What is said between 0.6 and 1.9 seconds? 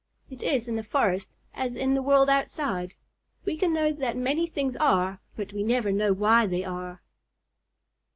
in the forest as